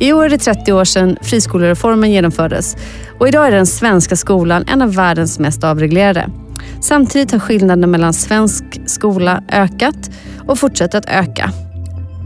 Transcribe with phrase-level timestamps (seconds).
[0.00, 2.76] I år är det 30 år sedan friskolereformen genomfördes
[3.18, 6.28] och idag är den svenska skolan en av världens mest avreglerade.
[6.80, 10.10] Samtidigt har skillnaden mellan svensk skola ökat
[10.46, 11.52] och fortsätter att öka.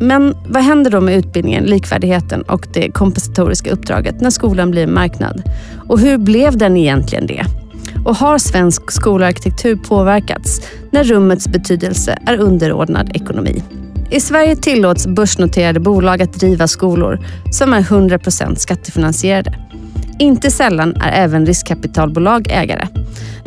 [0.01, 4.95] Men vad händer då med utbildningen, likvärdigheten och det kompensatoriska uppdraget när skolan blir en
[4.95, 5.43] marknad?
[5.89, 7.45] Och hur blev den egentligen det?
[8.05, 10.61] Och har svensk skolarkitektur påverkats
[10.91, 13.63] när rummets betydelse är underordnad ekonomi?
[14.13, 17.19] I Sverige tillåts börsnoterade bolag att driva skolor
[17.51, 19.59] som är 100% skattefinansierade.
[20.19, 22.89] Inte sällan är även riskkapitalbolag ägare.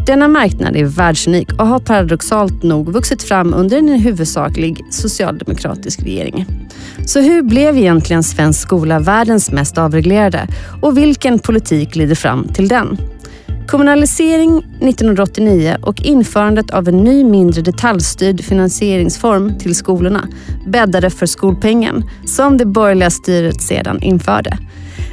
[0.05, 6.45] Denna marknad är världsunik och har paradoxalt nog vuxit fram under en huvudsaklig socialdemokratisk regering.
[7.05, 10.47] Så hur blev egentligen svensk skola världens mest avreglerade
[10.81, 12.97] och vilken politik leder fram till den?
[13.67, 20.27] Kommunalisering 1989 och införandet av en ny mindre detaljstyrd finansieringsform till skolorna
[20.67, 24.57] bäddade för skolpengen som det borgerliga styret sedan införde.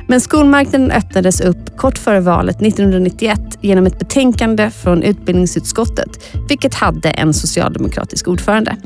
[0.09, 7.11] Men skolmarknaden öppnades upp kort före valet 1991 genom ett betänkande från utbildningsutskottet, vilket hade
[7.11, 8.77] en socialdemokratisk ordförande.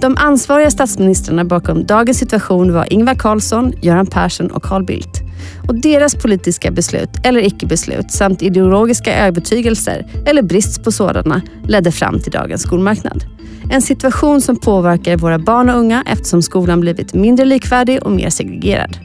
[0.00, 5.21] De ansvariga statsministrarna bakom dagens situation var Ingvar Carlsson, Göran Persson och Carl Bildt.
[5.68, 12.20] Och deras politiska beslut eller icke-beslut samt ideologiska övertygelser eller brist på sådana ledde fram
[12.20, 13.24] till dagens skolmarknad.
[13.70, 18.30] En situation som påverkar våra barn och unga eftersom skolan blivit mindre likvärdig och mer
[18.30, 18.96] segregerad.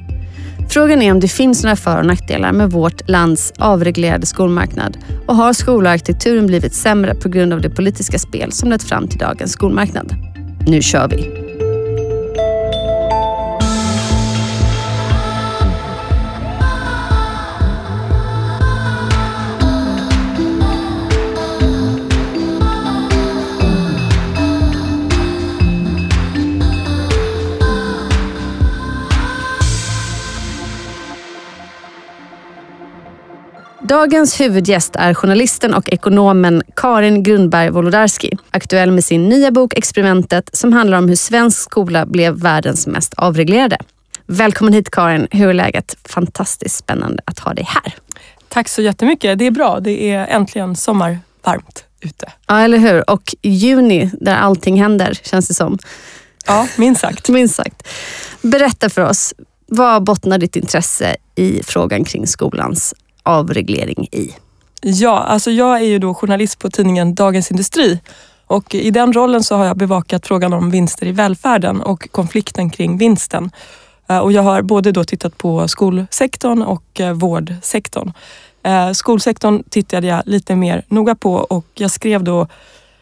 [0.70, 5.36] Frågan är om det finns några för och nackdelar med vårt lands avreglerade skolmarknad och
[5.36, 9.52] har skolarkitekturen blivit sämre på grund av det politiska spel som lett fram till dagens
[9.52, 10.16] skolmarknad?
[10.68, 11.47] Nu kör vi!
[33.88, 38.32] Dagens huvudgäst är journalisten och ekonomen Karin Grundberg Wolodarski.
[38.52, 43.14] Aktuell med sin nya bok Experimentet som handlar om hur svensk skola blev världens mest
[43.14, 43.78] avreglerade.
[44.26, 45.28] Välkommen hit Karin.
[45.32, 45.98] Hur är läget?
[46.04, 47.94] Fantastiskt spännande att ha dig här.
[48.50, 49.40] Tack så jättemycket.
[49.40, 49.80] Det är bra.
[49.80, 52.32] Det är äntligen sommarvarmt ute.
[52.48, 53.10] Ja, eller hur?
[53.10, 55.78] Och juni där allting händer känns det som.
[56.48, 57.30] Ja, minst sagt.
[57.30, 57.88] minst sagt.
[58.42, 59.34] Berätta för oss,
[59.68, 62.94] vad bottnar ditt intresse i frågan kring skolans
[63.28, 64.36] avreglering i?
[64.82, 68.00] Ja, alltså jag är ju då journalist på tidningen Dagens Industri
[68.48, 72.70] och i den rollen så har jag bevakat frågan om vinster i välfärden och konflikten
[72.70, 73.52] kring vinsten.
[74.10, 78.14] Eh, och jag har både då tittat på skolsektorn och eh, vårdsektorn.
[78.64, 82.48] Eh, skolsektorn tittade jag lite mer noga på och jag skrev då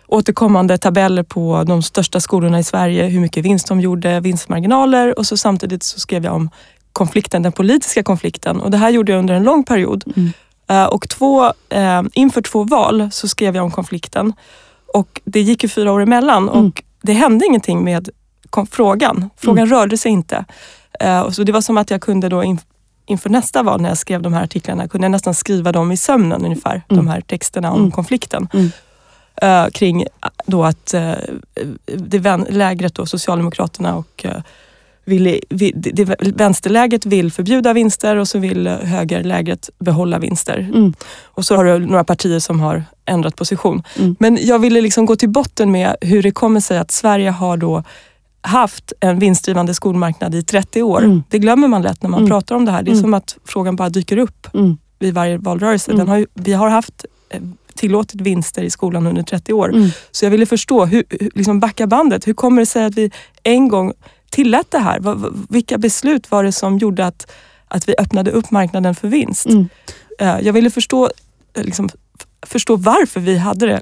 [0.08, 5.26] återkommande tabeller på de största skolorna i Sverige, hur mycket vinst de gjorde, vinstmarginaler och
[5.26, 6.50] så samtidigt så skrev jag om
[6.96, 8.62] konflikten, den politiska konflikten.
[8.62, 10.04] Och det här gjorde jag under en lång period.
[10.16, 10.32] Mm.
[10.72, 14.34] Uh, och två, uh, inför två val så skrev jag om konflikten.
[14.94, 16.66] Och det gick ju fyra år emellan mm.
[16.66, 18.10] och det hände ingenting med
[18.72, 19.30] frågan.
[19.38, 19.70] Frågan mm.
[19.70, 20.46] rörde sig inte.
[21.04, 22.60] Uh, och så det var som att jag kunde då in,
[23.06, 25.98] inför nästa val när jag skrev de här artiklarna, kunde jag nästan skriva dem i
[25.98, 26.82] sömnen ungefär.
[26.88, 27.08] De mm.
[27.08, 27.92] här texterna om mm.
[27.92, 28.48] konflikten.
[29.74, 30.06] Kring
[30.46, 30.96] då att
[31.86, 34.26] det lägret, då, Socialdemokraterna och
[35.08, 40.58] uh, vill, vill, det, vänsterläget vill förbjuda vinster och så vill högerlägret behålla vinster.
[40.58, 40.94] Mm.
[41.24, 43.84] Och så har du några partier som har ändrat position.
[44.00, 44.16] Mm.
[44.20, 47.58] Men jag ville liksom gå till botten med hur det kommer sig att Sverige har
[47.58, 47.84] då
[48.42, 51.04] haft en vinstdrivande skolmarknad i 30 år.
[51.04, 51.24] Mm.
[51.30, 52.30] Det glömmer man lätt när man mm.
[52.30, 52.84] pratar om det här.
[52.84, 53.04] Det är mm.
[53.04, 54.78] som att frågan bara dyker upp mm.
[55.00, 55.94] vid varje valrörelse.
[55.94, 57.42] Den har vi har haft eh,
[57.76, 59.74] tillåtit vinster i skolan under 30 år.
[60.12, 61.04] Så jag ville förstå, hur,
[61.36, 62.28] liksom backa bandet.
[62.28, 63.12] Hur kommer det sig att vi
[63.44, 63.94] en gång
[64.36, 65.00] tillät det här?
[65.50, 67.32] Vilka beslut var det som gjorde att,
[67.68, 69.46] att vi öppnade upp marknaden för vinst?
[69.46, 69.70] Mm.
[70.20, 71.10] Eh, jag ville förstå,
[71.54, 71.90] eh, liksom,
[72.46, 73.82] förstå varför vi hade det.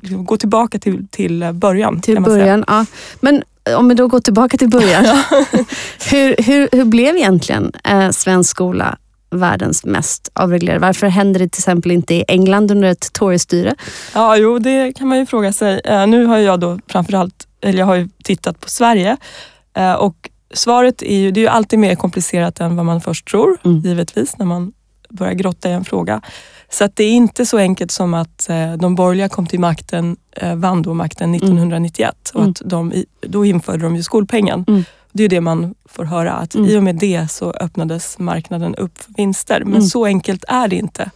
[0.00, 2.00] Liksom, gå tillbaka till, till början.
[2.00, 2.86] Till början, ja.
[3.20, 3.42] Men
[3.76, 5.04] om vi då går tillbaka till början.
[6.10, 8.98] hur, hur, hur blev egentligen eh, svensk skola
[9.30, 10.80] världens mest avreglerade?
[10.80, 13.74] Varför händer det till exempel inte i England under ett Tory-styre?
[14.14, 15.80] Ja, jo, det kan man ju fråga sig.
[16.06, 19.53] Nu har jag då framförallt, eller jag har ju tittat på Sverige Eh,
[19.98, 23.58] och svaret är ju, det är ju alltid mer komplicerat än vad man först tror,
[23.64, 23.78] mm.
[23.78, 24.72] givetvis, när man
[25.08, 26.20] börjar grotta i en fråga.
[26.68, 30.16] Så att det är inte så enkelt som att eh, de borgerliga kom till makten,
[30.32, 32.44] eh, vann då makten 1991 mm.
[32.44, 34.64] och att de, då införde de ju skolpengen.
[34.68, 34.84] Mm.
[35.12, 36.70] Det är det man får höra, att mm.
[36.70, 39.60] i och med det så öppnades marknaden upp för vinster.
[39.60, 39.82] Men mm.
[39.82, 41.10] så enkelt är det inte.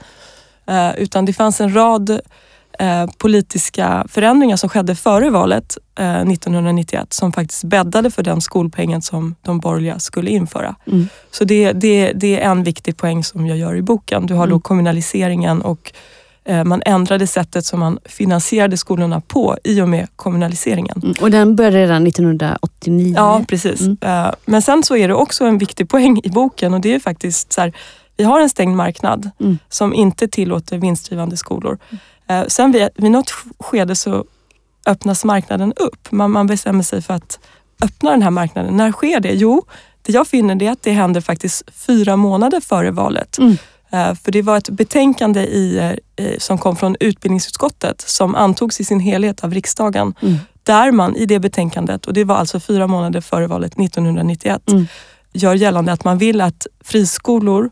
[0.97, 2.21] utan det fanns en rad
[2.79, 9.03] eh, politiska förändringar som skedde före valet eh, 1991 som faktiskt bäddade för den skolpengen
[9.03, 10.75] som de borgerliga skulle införa.
[10.87, 11.09] Mm.
[11.31, 14.27] Så det, det, det är en viktig poäng som jag gör i boken.
[14.27, 14.61] Du har då Mm.
[14.61, 15.93] kommunaliseringen och
[16.45, 21.01] eh, man ändrade sättet som man finansierade skolorna på i och med kommunaliseringen.
[21.03, 21.15] Mm.
[21.21, 23.15] Och den började redan 1989.
[23.17, 23.81] Ja, precis.
[23.81, 23.97] Mm.
[24.01, 26.99] Eh, Men sen så är det också en viktig poäng i boken och det är
[27.01, 27.73] faktiskt så här,
[28.17, 29.59] vi har en stängd marknad Mm.
[29.69, 31.79] som inte tillåter vinstdrivande skolor.
[32.29, 34.25] Eh, Sen vid, vid något skede så
[34.87, 36.13] öppnas marknaden upp.
[36.13, 37.39] Man, man bestämmer sig för att
[37.83, 38.77] öppna den här marknaden.
[38.77, 39.33] När sker det?
[39.33, 39.65] Jo,
[40.03, 43.39] det jag finner det är att det händer faktiskt fyra månader före valet.
[43.39, 43.57] Mm.
[43.91, 45.93] Eh, För det var ett betänkande eh,
[46.27, 50.15] i- som kom från utbildningsutskottet som antogs i sin helhet av riksdagen.
[50.23, 50.37] Mm.
[50.63, 54.87] Där man i det betänkandet, och det var alltså fyra månader före valet 1991, Mm.
[55.33, 57.71] gör gällande att man vill att friskolor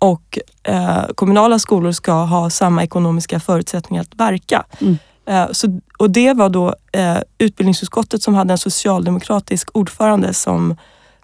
[0.00, 4.64] och eh, kommunala skolor ska ha samma ekonomiska förutsättningar att verka.
[4.80, 4.98] Mm.
[5.26, 10.76] Eh, så, och det var då eh, utbildningsutskottet som hade en socialdemokratisk ordförande som,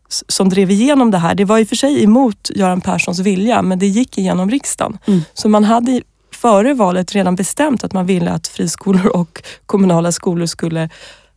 [0.08, 1.34] som drev igenom det här.
[1.34, 4.98] Det var i och för sig emot Göran Perssons vilja men det gick igenom riksdagen.
[5.06, 5.20] Mm.
[5.34, 6.02] Så man hade
[6.34, 10.90] före valet redan bestämt att man ville att friskolor och kommunala skolor skulle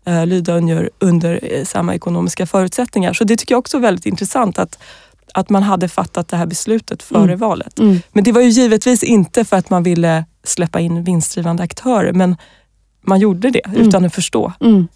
[0.06, 3.13] eh, lyda under, under eh, samma ekonomiska förutsättningar.
[3.13, 4.80] Så det tycker jag också är väldigt intressant att,
[5.34, 7.40] att man hade fattat det här beslutet före Mm.
[7.40, 7.80] valet.
[7.80, 8.02] Mm.
[8.12, 12.36] Men det var ju givetvis inte för att man ville släppa in vinstdrivande aktörer men
[13.02, 13.81] man gjorde det Mm.
[13.88, 14.54] utan att förstå.
[14.62, 14.88] Mm.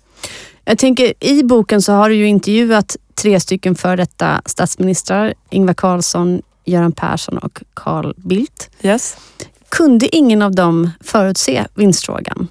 [0.65, 5.33] Jag tänker, i boken så har du ju intervjuat tre stycken för detta statsministrar.
[5.49, 8.69] Ingvar Carlsson, Göran Persson och Carl Bildt.
[8.81, 9.17] Yes.
[9.69, 12.47] Kunde ingen av dem förutse vinstfrågan?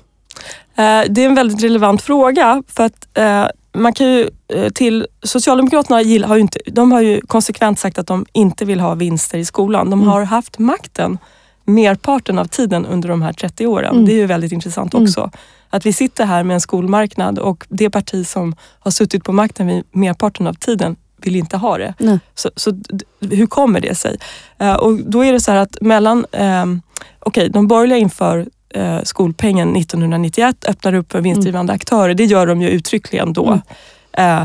[0.77, 5.07] Eh, Det är en väldigt relevant fråga för att eh, man kan ju eh, till
[5.23, 5.97] Socialdemokraterna
[6.27, 9.45] har ju, inte, de har ju konsekvent sagt att de inte vill ha vinster i
[9.45, 9.91] skolan.
[9.91, 10.09] De Mm.
[10.13, 11.19] har haft makten
[11.65, 13.93] merparten av tiden under de här 30 åren.
[13.95, 14.05] Mm.
[14.07, 15.05] Det är ju väldigt intressant Mm.
[15.05, 15.31] också.
[15.71, 19.67] Att vi sitter här med en skolmarknad och det parti som har suttit på makten
[19.67, 21.95] vid merparten av tiden vill inte ha det.
[21.99, 22.19] Nej.
[22.35, 22.81] Så, så
[23.21, 24.17] hur kommer det sig?
[24.59, 26.83] Eh, och då är det så här att mellan, um,
[27.19, 32.15] okej de borgerliga inför eh, skolpengen 1991, öppnar upp för vinstdrivande aktörer.
[32.15, 33.61] Det gör de ju uttryckligen då.
[34.13, 34.43] Eh,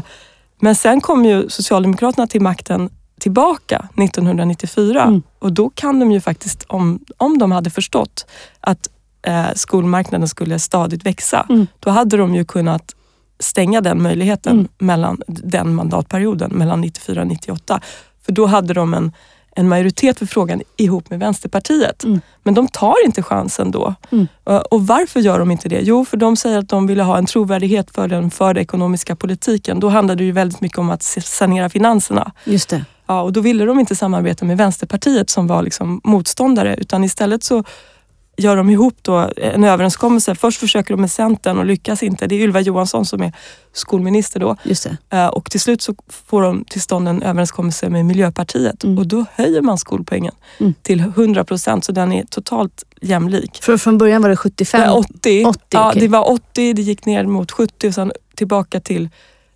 [0.60, 2.90] men sen kom ju Socialdemokraterna till makten
[3.20, 5.22] tillbaka 1994 Mm.
[5.40, 8.26] och då kan de ju faktiskt, om, om de hade förstått
[8.62, 8.90] att
[9.22, 11.68] eh, skolmarknaden skulle stadigt växa, Mm.
[11.80, 12.96] då hade de ju kunnat
[13.40, 14.68] stänga den möjligheten Mm.
[14.78, 17.80] mellan den mandatperioden, mellan 94 och 98.
[18.26, 19.12] För då hade de en,
[19.58, 22.04] en majoritet för frågan ihop med Vänsterpartiet.
[22.04, 22.22] Mm.
[22.44, 23.96] Men de tar inte chansen då.
[24.12, 24.28] Mm.
[24.50, 25.80] Eh, Och varför gör de inte det?
[25.82, 29.80] Jo, för de säger att de ville ha en trovärdighet för den förda ekonomiska politiken.
[29.80, 32.32] Då handlade det ju väldigt mycket om att sanera finanserna.
[32.44, 32.86] Just det.
[33.08, 37.44] Ja, och då ville de inte samarbeta med Vänsterpartiet som var liksom motståndare utan istället
[37.44, 37.64] så
[38.38, 40.36] gör de ihop då en överenskommelse.
[40.36, 42.28] Först försöker de med Centern och lyckas inte.
[42.28, 43.32] Det är Ylva Johansson som är
[43.74, 44.56] skolminister då.
[44.64, 45.18] Just det.
[45.18, 45.96] Eh, Och till slut så
[46.28, 48.98] får de till stånd en överenskommelse med Miljöpartiet Mm.
[48.98, 50.74] och då höjer man skolpengen Mm.
[50.82, 53.60] till 100 procent så den är totalt jämlik.
[53.64, 54.82] För från början var det 75.
[54.82, 56.02] Eh, 80, 80, ja, okej.
[56.02, 59.04] det var 80, det gick ner mot 70 och sen tillbaka till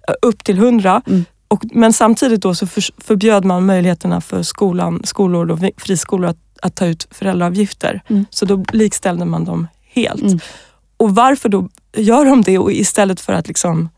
[0.08, 1.02] eh, upp till 100.
[1.08, 1.26] Mm.
[1.48, 6.38] Och, men samtidigt då så för, förbjöd man möjligheterna för skolan, skolor och friskolor att,
[6.62, 8.02] att ta ut föräldraavgifter.
[8.08, 8.26] Mm.
[8.30, 10.22] Så då likställde man dem helt.
[10.22, 10.40] Mm.
[10.98, 13.90] Och varför då gör de det och istället för att liksom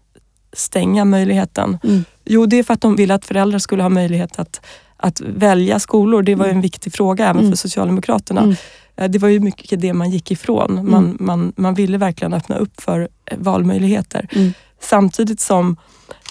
[0.53, 1.77] stänga möjligheten?
[1.83, 2.05] Mm.
[2.25, 4.61] Jo, det är för att de ville att föräldrar skulle ha möjlighet att,
[4.97, 6.21] att välja skolor.
[6.21, 7.51] Det var en viktig fråga även Mm.
[7.51, 8.41] för Socialdemokraterna.
[8.41, 8.55] Mm.
[8.95, 10.89] Eh, Det var ju mycket det man gick ifrån.
[10.91, 14.27] Man, man, man ville verkligen öppna upp för eh, valmöjligheter.
[14.31, 14.53] Mm.
[14.81, 15.75] Samtidigt som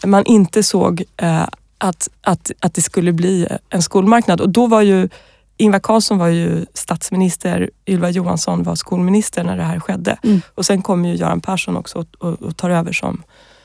[0.04, 1.46] man inte såg eh,
[1.78, 4.40] att, att, att det skulle bli en skolmarknad.
[4.40, 5.08] Och då var ju
[5.56, 10.18] Ingvar Carlsson var ju statsminister, Ylva Johansson var skolminister när det här skedde.
[10.22, 10.40] Mm.
[10.54, 13.22] Och sen kom ju Göran Persson också och, och, och tar över som,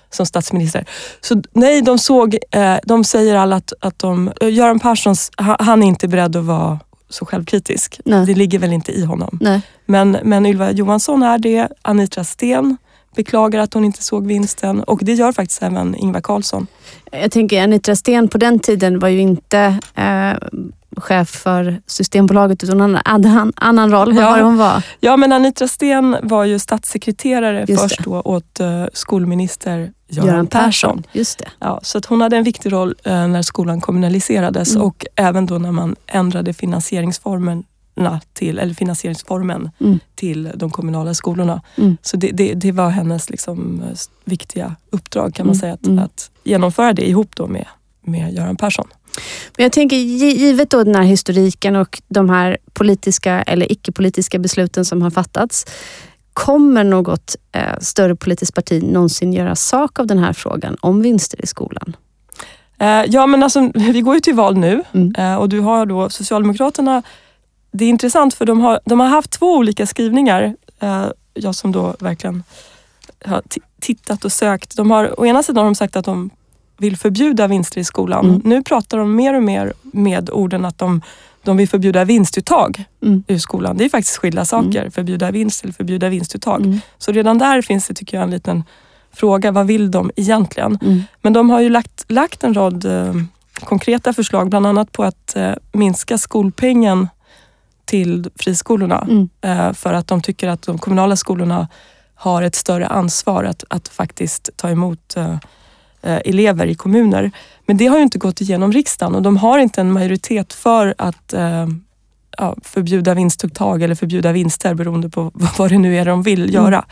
[0.10, 0.86] som statsminister.
[1.22, 5.84] Så nej, de såg, eh, de säger alla att, att de, eh, Göran Persson, han
[5.84, 6.80] är inte beredd att vara
[7.10, 8.00] så självkritisk.
[8.06, 8.26] Nej.
[8.26, 9.38] Det ligger väl inte i honom.
[9.42, 9.62] Nej.
[9.86, 11.68] Men, men Ylva Johansson är det.
[11.82, 12.78] Anitra Sten
[13.18, 16.68] beklagar att hon inte såg vinsten och det gör faktiskt även Ingvar Carlsson.
[17.12, 20.34] Jag tänker Anitra Sten på den tiden var ju inte eh,
[20.98, 24.14] chef för Systembolaget utan hon hade en annan roll.
[24.14, 24.32] Vad Ja.
[24.32, 24.84] var hon var?
[25.00, 28.04] Ja, men Anitra Sten var ju statssekreterare Just först det.
[28.04, 31.04] då åt eh, skolminister Göran, Persson.
[31.12, 31.46] Just det.
[31.60, 34.88] Ja, så att hon hade en viktig roll eh, när skolan kommunaliserades Mm.
[34.88, 37.64] och även då när man ändrade finansieringsformerna
[38.34, 40.00] till, eller finansieringsformen Mm.
[40.16, 41.62] till de kommunala skolorna.
[41.76, 41.98] Mm.
[42.02, 45.60] Så det, det, det var hennes liksom, eh, viktiga uppdrag kan man Mm.
[45.60, 46.00] säga, att, Mm.
[46.04, 47.66] att genomföra det ihop då med,
[48.06, 48.88] med Göran Persson.
[49.58, 54.40] Men jag tänker, gi- givet då den här historiken och de här politiska eller icke-politiska
[54.40, 55.66] besluten som har fattats.
[56.34, 61.44] Kommer något eh, större politiskt parti någonsin göra sak av den här frågan om vinster
[61.44, 61.96] i skolan?
[62.80, 65.16] Eh, ja, men alltså, vi går ju till val nu Mm.
[65.18, 67.04] eh, och du har då Socialdemokraterna.
[67.72, 70.56] Det är intressant för de har, de har haft två olika skrivningar.
[70.80, 72.44] Eh, jag som då verkligen
[73.26, 74.76] har ti- tittat och sökt.
[74.78, 76.30] De har, å ena sidan har de sagt att de
[76.78, 78.26] vill förbjuda vinster i skolan.
[78.26, 78.42] Mm.
[78.46, 81.02] Nu pratar de mer och mer med orden att de,
[81.44, 83.24] de vill förbjuda vinstuttag Mm.
[83.28, 83.78] ur skolan.
[83.78, 84.90] Det är faktiskt skilda saker.
[84.90, 86.62] Förbjuda vinst eller förbjuda vinstuttag.
[86.66, 86.80] Mm.
[86.98, 88.64] Så redan där finns det tycker jag en liten
[89.14, 89.52] fråga.
[89.52, 90.80] Vad vill de egentligen?
[90.82, 91.02] Mm.
[91.22, 93.14] Men de har ju lagt, lagt en rad eh,
[93.64, 97.08] konkreta förslag, bland annat på att eh, minska skolpengen
[97.88, 99.08] till friskolorna.
[99.10, 99.30] Mm.
[99.42, 101.68] Eh, för att de tycker att de kommunala skolorna
[102.16, 105.34] har ett större ansvar att, att faktiskt ta emot eh,
[106.02, 107.32] eh, elever i kommuner.
[107.66, 110.96] Men det har ju inte gått igenom riksdagen och de har inte en majoritet för
[110.98, 111.34] att
[112.38, 116.86] ja, förbjuda vinstuttag eller förbjuda vinster beroende på vad det nu är de vill göra.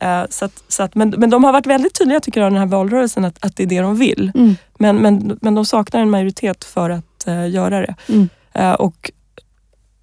[0.00, 2.54] Eh, så att, så att, men, men de har varit väldigt tydliga tycker jag i
[2.54, 4.32] den här valrörelsen att, att det är det de vill.
[4.34, 4.56] Mm.
[4.78, 7.94] Men, men, men de saknar en majoritet för att göra det.
[8.08, 8.28] Mm.
[8.78, 9.10] Och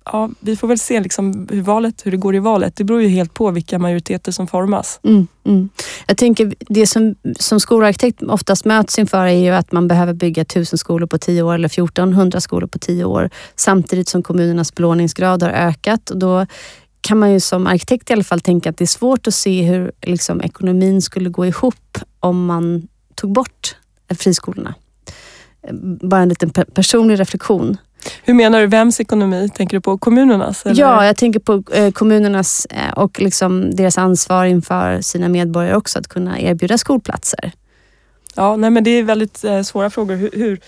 [0.06, 2.76] ja, Vi får väl se liksom hur, valet, hur det går i valet.
[2.76, 5.00] Det beror ju helt på vilka majoriteter som formas.
[5.04, 5.70] Mm, mm.
[6.08, 10.46] Jag tänker det som, som skolarkitekt oftast möts inför är ju att man behöver bygga
[10.46, 15.44] tusen skolor på tio år eller 1400 skolor på tio år samtidigt som kommunernas belåningsgrad
[15.44, 16.10] har ökat.
[16.10, 16.46] Och då
[17.02, 19.64] kan man ju som arkitekt i alla fall tänka att det är svårt att se
[19.64, 23.76] hur liksom, ekonomin skulle gå ihop om man tog bort
[24.20, 24.74] friskolorna.
[26.02, 27.78] Bara en liten personlig reflektion.
[28.24, 29.50] Hur menar du, vems ekonomi?
[29.56, 30.66] Tänker du på kommunernas?
[30.66, 30.82] Eller?
[30.82, 36.00] Ja, jag tänker på eh, kommunernas eh, och liksom deras ansvar inför sina medborgare också
[36.00, 37.52] att kunna erbjuda skolplatser.
[38.36, 40.16] ja nej, men det är väldigt eh, svåra frågor.
[40.16, 40.60] Hur, hur,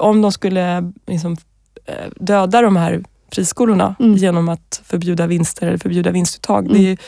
[0.00, 1.36] om de skulle liksom,
[2.16, 4.16] döda de här friskolorna Mm.
[4.16, 6.66] genom att förbjuda vinster eller förbjuda vinstuttag.
[6.66, 6.76] Mm.
[6.82, 6.98] Det, är,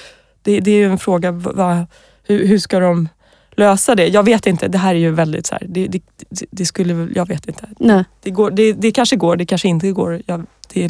[0.43, 1.87] det, det är ju en fråga, vad,
[2.23, 3.09] hur, hur ska de
[3.57, 4.07] lösa det?
[4.09, 4.69] Jag vet inte.
[4.69, 6.03] Det här är ju väldigt så här, det, det,
[6.51, 7.69] det, skulle, jag vet inte.
[7.79, 8.05] Nej.
[8.23, 10.23] Det, går, det, det kanske går, det kanske inte går.
[10.27, 10.89] Jag, det,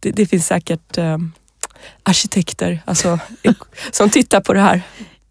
[0.00, 1.18] det, finns säkert eh,
[2.02, 3.18] arkitekter alltså,
[3.90, 4.82] som tittar på det här.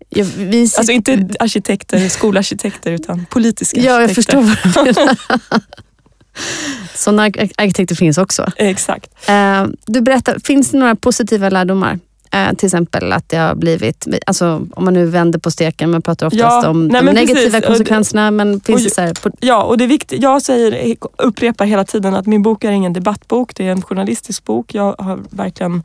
[0.10, 4.42] Ja, vi sit- Alltså inte arkitekter, skolarkitekter utan politiska Ja, jag arkitekter.
[4.42, 4.42] förstår
[4.76, 5.18] vad du menar.
[6.96, 8.52] Sådana ar- arkitekter finns också.
[8.56, 9.30] Exakt.
[9.30, 12.00] Eh, Du berättar, finns det några positiva lärdomar?
[12.34, 16.02] Eh, till exempel att det har blivit, alltså, om man nu vänder på steken, man
[16.02, 17.66] pratar oftast Ja, om nej, de negativa precis.
[17.68, 20.22] konsekvenserna, men finns och- det så här, på, Ja, och det är viktigt.
[20.22, 23.56] Jag säger, upprepar hela tiden att min bok är ingen debattbok.
[23.56, 24.74] Det är en journalistisk bok.
[24.74, 25.84] Jag har verkligen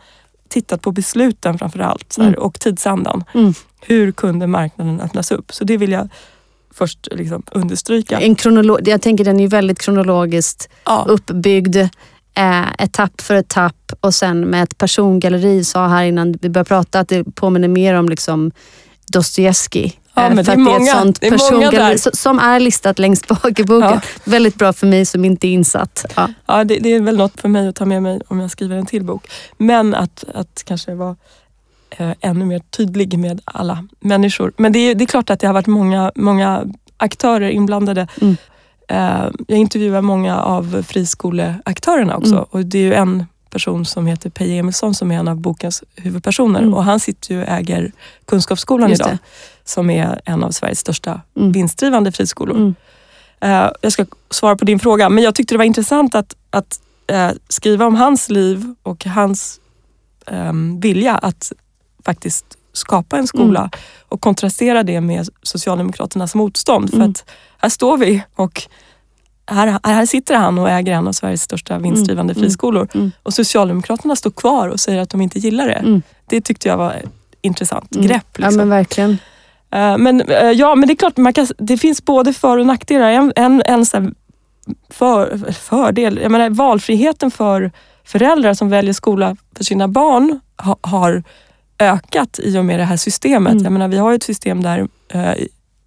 [0.48, 2.40] tittat på besluten framför allt här, Mm.
[2.40, 3.24] och tidsandan.
[3.34, 3.54] Mm.
[3.80, 5.52] Hur kunde marknaden öppnas upp?
[5.54, 6.08] Så det vill jag
[6.74, 8.20] först liksom understryka.
[8.20, 11.76] en kronolog, jag tänker den är ju väldigt kronologiskt Ja, uppbyggd,
[12.38, 17.00] eh, etapp för etapp och sen med ett persongalleri, sa här innan vi började prata,
[17.00, 18.50] att det påminner mer om liksom
[19.12, 20.00] Dostojevskij.
[20.14, 21.70] Ja, Eh, men för det är att det är många- ett sånt det är många
[21.70, 22.16] där.
[22.16, 23.90] som är listat längst bak i boken.
[23.90, 24.00] Ja.
[24.24, 26.04] Väldigt bra för mig som inte är insatt.
[26.16, 26.28] Ja.
[26.46, 28.76] ja det, det är väl något för mig att ta med mig om jag skriver
[28.76, 29.30] en till bok.
[29.58, 31.16] Men att, att kanske vara
[31.90, 34.52] eh, ännu mer tydlig med alla människor.
[34.56, 36.64] Men det är, det är klart att det har varit många, många
[36.96, 38.06] aktörer inblandade.
[38.20, 38.36] Mm.
[38.88, 42.44] Eh, jag intervjuar många av friskoleaktörerna också Mm.
[42.50, 45.82] och det är ju en person som heter Peje Emilsson som är en av bokens
[45.96, 46.74] huvudpersoner Mm.
[46.74, 47.92] och han sitter ju och äger
[48.26, 49.18] Kunskapsskolan Just idag det.
[49.64, 51.52] som är en av Sveriges största Mm.
[51.52, 52.56] vinstdrivande friskolor.
[52.56, 52.74] Mm.
[53.40, 56.80] Eh, jag ska svara på din fråga, men jag tyckte det var intressant att, att
[57.06, 59.60] eh, skriva om hans liv och hans
[60.26, 61.52] ehm, vilja att
[62.04, 63.70] faktiskt skapa en skola Mm.
[64.08, 66.90] och kontrastera det med Socialdemokraternas motstånd.
[66.90, 67.10] För Mm.
[67.10, 67.24] att
[67.58, 68.62] här står vi och
[69.46, 72.42] här, här sitter han och äger en av Sveriges största vinstdrivande Mm.
[72.44, 72.88] friskolor.
[72.94, 73.10] Mm.
[73.22, 75.72] Och Socialdemokraterna står kvar och säger att de inte gillar det.
[75.74, 76.02] Mm.
[76.28, 77.04] Det tyckte jag var ett
[77.42, 78.06] intressant Mm.
[78.06, 78.26] grepp.
[78.36, 78.56] Ja Liksom.
[78.56, 79.10] men verkligen.
[79.70, 82.66] Eh, Men, eh, ja, men det är klart, man kan, det finns både för och
[82.66, 83.10] nackdelar.
[83.10, 84.10] En, en, en så
[84.90, 87.70] för, fördel, jag menar, valfriheten för
[88.04, 91.22] föräldrar som väljer skola för sina barn ha, har
[91.78, 93.52] ökat i och med det här systemet.
[93.52, 93.64] Mm.
[93.64, 95.34] Jag menar, vi har ett system där eh,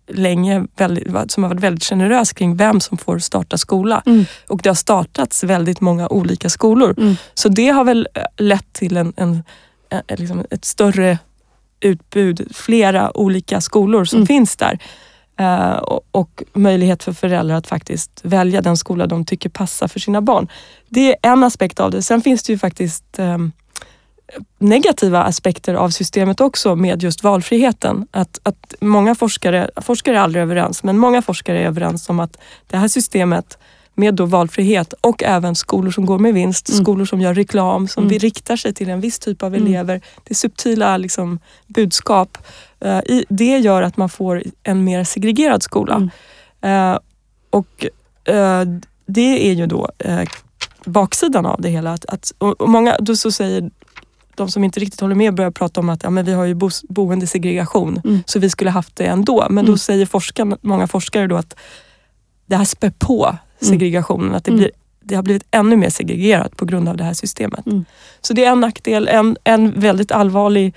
[0.08, 4.04] länge väldigt, som har varit väldigt generöst kring vem som får starta skola.
[4.06, 4.26] Mm.
[4.48, 6.96] Och det har startats väldigt många olika skolor.
[6.98, 7.16] Mm.
[7.34, 9.44] Så det har väl eh, lett till en, en,
[9.90, 11.18] en, liksom ett större
[11.80, 14.28] utbud, flera olika skolor som Mm.
[14.28, 14.80] finns där.
[15.40, 20.00] Eh, och, och möjlighet för föräldrar att faktiskt välja den skola de tycker passar för
[20.00, 20.48] sina barn.
[20.90, 22.02] Det är en aspekt av det.
[22.02, 23.52] Sen finns det ju faktiskt ehm,
[24.60, 28.08] negativa aspekter av systemet också med just valfriheten.
[28.12, 32.38] Att, att många forskare, forskare är aldrig överens, men många forskare är överens om att
[32.68, 33.58] det här systemet
[33.96, 36.84] med då valfrihet och även skolor som går med vinst, Mm.
[36.84, 38.20] skolor som gör reklam, som Mm.
[38.20, 39.68] riktar sig till en viss typ av Mm.
[39.68, 40.02] elever.
[40.24, 42.38] Det subtila liksom, budskap.
[42.80, 46.10] Eh, i, det gör att man får en mer segregerad skola.
[46.62, 46.98] Eh,
[47.50, 47.86] och
[48.34, 48.64] eh,
[49.06, 49.90] det är ju då
[50.86, 51.94] baksidan av det hela.
[51.94, 53.70] Att, att, och många då så säger
[54.36, 56.56] de som inte riktigt håller med börjar prata om att ja, men vi har ju
[56.90, 58.24] boendesegregation Mm.
[58.26, 59.48] så vi skulle haft det ändå.
[59.50, 59.78] Men då Mm.
[59.78, 61.56] säger forskarna, många forskare då att
[62.46, 64.36] det här spär på segregationen.
[64.36, 64.60] Att det, Mm.
[64.60, 64.72] blir,
[65.04, 67.66] det har blivit ännu mer segregerat på grund av det här systemet.
[67.66, 67.86] Mm.
[68.22, 69.08] Så det är en nackdel.
[69.08, 70.74] En, en väldigt allvarlig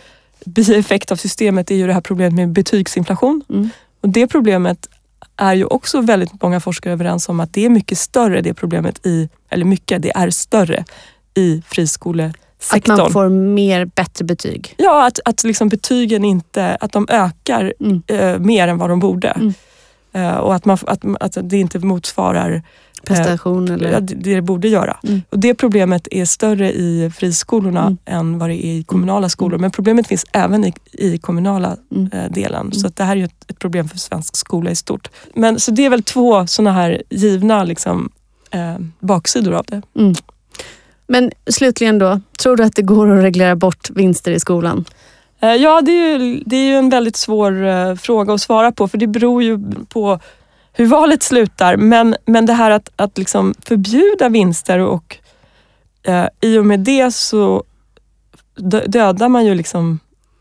[0.47, 3.43] bieffekt av systemet är ju det här problemet med betygsinflation.
[3.49, 3.69] Mm.
[4.01, 4.89] Och det problemet
[5.37, 9.07] är ju också väldigt många forskare överens om att det är mycket större det problemet
[9.07, 10.85] i, eller mycket, det är större
[11.35, 11.63] i
[12.65, 12.99] Att friskolesektorn.
[12.99, 14.75] man får mer bättre betyg.
[14.79, 18.03] Ja, att, att liksom betygen inte, att de ökar Mm.
[18.07, 19.29] eh, mer än vad de borde.
[19.29, 19.53] Mm.
[20.13, 22.63] Eh, och att, man, att, att det inte motsvarar
[23.07, 24.01] Prestation eller...
[24.01, 24.97] det det borde göra.
[25.05, 25.23] Mm.
[25.31, 27.99] Och det problemet är större i friskolorna Mm.
[28.05, 29.59] än vad det är i kommunala skolor.
[29.59, 32.11] Men problemet finns även i, i kommunala Mm.
[32.13, 32.73] eh, delen.
[32.73, 35.09] Så att det här är ett, ett problem för svensk skola i stort.
[35.35, 38.11] Men, så det är väl två sådana här givna liksom,
[38.51, 39.83] eh, baksidor av det.
[39.99, 40.15] Mm.
[41.15, 44.85] Men slutligen då, tror du att det går att reglera bort vinster i skolan?
[45.41, 48.73] Eh, ja, det är, ju, det är ju en väldigt svår eh, fråga att svara
[48.73, 50.21] på för det beror ju på
[50.73, 51.77] hur valet slutar.
[51.77, 55.17] Men, men det här att, att liksom förbjuda vinster och
[56.03, 57.65] eh, i och med det så
[58.87, 59.99] dödar man ju liksom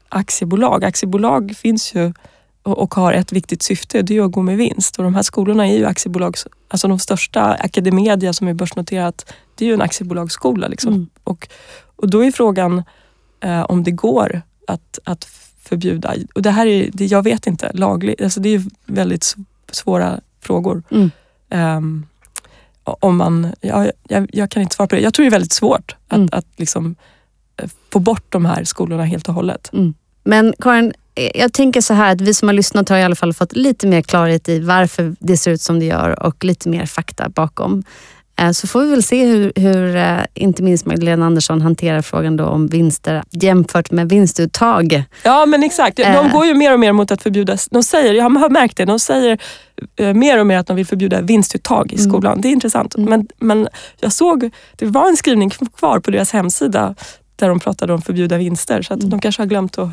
[0.10, 0.84] aktiebolag.
[0.84, 2.14] Aktiebolag finns ju
[2.64, 4.98] och, och har ett viktigt syfte, det är att gå med vinst.
[4.98, 6.36] Och de här skolorna är ju aktiebolag,
[6.68, 10.68] alltså de största, Academedia som är börsnoterat, det är ju en aktiebolagsskola.
[10.68, 10.94] Liksom.
[10.94, 11.10] Mm.
[11.24, 11.48] Och,
[11.96, 12.84] och då är frågan
[13.40, 15.24] eh, om det går att, att
[15.64, 16.14] förbjuda.
[16.36, 18.22] Och det här är, det, jag vet inte, lagligt.
[18.22, 19.36] Alltså det är väldigt
[19.72, 20.84] svåra frågor.
[20.92, 21.12] Mm.
[21.50, 22.06] Ehm,
[22.84, 25.02] om man, ja, jag, jag kan inte svara på det.
[25.02, 26.30] Jag tror det är väldigt svårt att, Mm.
[26.32, 26.96] att liksom,
[27.58, 29.70] eh, få bort de här skolorna helt och hållet.
[30.24, 33.16] Men Karin, eh, jag tänker så här att vi som har lyssnat har i alla
[33.16, 36.70] fall fått lite mer klarhet i varför det ser ut som det gör och lite
[36.70, 37.84] mer fakta bakom.
[38.40, 42.38] Eh, Så får vi väl se hur, hur eh, inte minst Magdalena Andersson hanterar frågan
[42.38, 45.04] då om vinster jämfört med vinstuttag.
[45.24, 46.32] Ja men exakt, de Eh.
[46.32, 49.00] går ju mer och mer mot att förbjuda, de säger, jag har märkt det, de
[49.00, 49.38] säger
[50.14, 52.10] mer och mer att de vill förbjuda vinstuttag i Mm.
[52.10, 52.42] skolan.
[52.42, 52.96] Det är intressant.
[52.96, 53.10] Mm.
[53.10, 53.68] Men, men
[54.00, 56.96] jag såg, det var en skrivning kvar på deras hemsida
[57.36, 58.82] där de pratade om förbjuda vinster.
[58.82, 59.10] Så att Mm.
[59.10, 59.90] de kanske har glömt att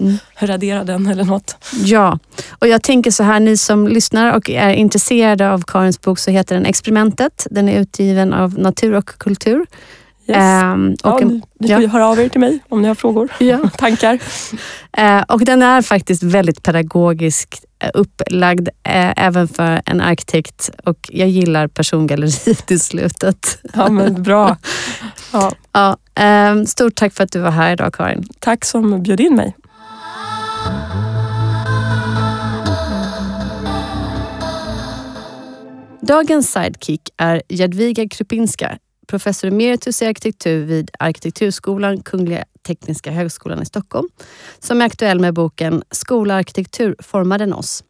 [0.00, 0.18] Mm.
[0.38, 1.56] radera den eller något.
[1.84, 2.18] Ja,
[2.58, 6.30] och jag tänker så här, ni som lyssnar och är intresserade av Karins bok så
[6.30, 7.46] heter den Experimentet.
[7.50, 9.66] Den är utgiven av Natur och kultur.
[10.30, 10.36] Yes.
[11.02, 12.94] Och, ja, en- ni, ni får ju höra av er till mig om ni har
[12.94, 13.58] frågor, ja.
[13.78, 14.18] tankar.
[14.92, 20.98] Eh, och den är faktiskt väldigt pedagogiskt eh, upplagd eh, även för en arkitekt och
[21.12, 23.58] jag gillar persongalleriet i slutet.
[23.74, 24.56] Ja, men bra.
[25.32, 28.24] Ja, Ja, eh, stort tack för att du var här idag Karin.
[28.38, 29.56] tack som bjöd in mig.
[36.08, 43.66] Dagens sidekick är Jadwiga Krupinska, professor emeritus i arkitektur vid Arkitekturskolan, Kungliga Tekniska Högskolan i
[43.66, 44.08] Stockholm,
[44.58, 47.84] som är aktuell med boken Skola och arkitektur formade oss.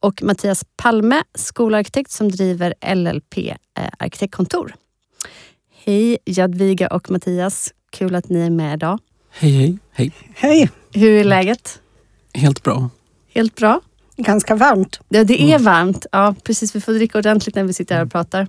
[0.00, 3.54] Och Mattias Palme, skolarkitekt som driver LLP eh,
[3.98, 4.74] arkitektkontor.
[5.84, 8.98] Hej Jadwiga och Mattias, kul att ni är med idag.
[9.30, 9.78] Hej, hej.
[9.92, 10.12] Hej.
[10.34, 11.80] Hej, Hur är läget?
[12.34, 12.90] Helt bra.
[13.34, 13.80] Helt bra?
[14.18, 15.00] Ganska varmt.
[15.08, 16.06] Ja, det är varmt.
[16.12, 16.76] Ja, precis.
[16.76, 18.48] Vi får dricka ordentligt när vi sitter här och pratar.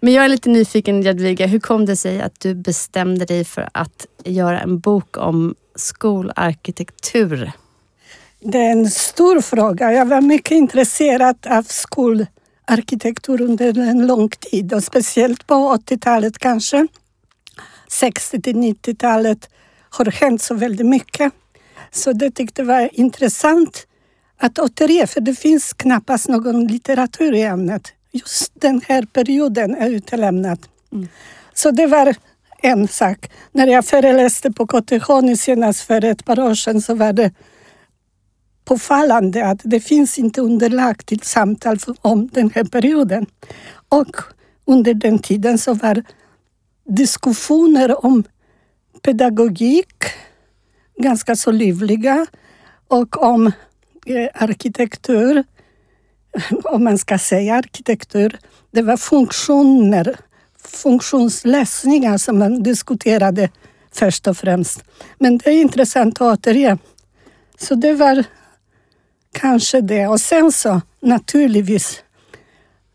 [0.00, 3.68] Men jag är lite nyfiken Jadwiga, hur kom det sig att du bestämde dig för
[3.74, 7.52] att göra en bok om skolarkitektur?
[8.40, 9.92] Det är en stor fråga.
[9.92, 16.86] Jag var mycket intresserad av skolarkitektur under en lång tid och speciellt på 80-talet kanske.
[17.88, 19.50] 60 till 90-talet
[19.90, 21.32] har hänt så väldigt mycket.
[21.90, 23.86] Så det tyckte jag var intressant
[24.42, 27.92] att återge, för det finns knappast någon litteratur i ämnet.
[28.12, 30.66] Just den här perioden är utelämnad.
[30.92, 31.08] Mm.
[31.54, 32.14] Så det var
[32.62, 33.30] en sak.
[33.52, 37.32] När jag föreläste på KTH senast för ett par år sedan så var det
[38.64, 43.26] påfallande att det finns inte underlag till samtal om den här perioden.
[43.88, 44.16] Och
[44.64, 46.02] under den tiden så var
[46.84, 48.24] diskussioner om
[49.02, 50.04] pedagogik
[50.98, 52.26] ganska så livliga
[52.88, 53.52] och om
[54.06, 55.44] Eh, arkitektur,
[56.64, 58.38] om man ska säga arkitektur,
[58.70, 60.16] det var funktioner,
[60.58, 63.50] funktionslösningar som man diskuterade
[63.92, 64.84] först och främst.
[65.18, 66.78] Men det är intressant att återge.
[67.58, 68.24] Så det var
[69.32, 70.06] kanske det.
[70.06, 72.02] Och sen så naturligtvis